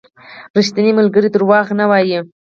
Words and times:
•ریښتینی 0.55 0.91
ملګری 0.99 1.29
دروغ 1.33 1.67
نه 1.79 1.85
وايي. 1.91 2.19